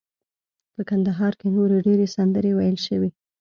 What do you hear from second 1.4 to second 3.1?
نورې ډیرې سندرې ویل شوي.